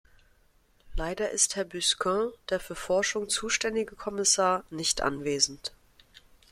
[0.95, 5.73] Leider ist Herr Busquin, der für Forschung zuständige Kommissar, nicht anwesend.